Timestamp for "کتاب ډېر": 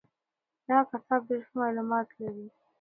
0.91-1.41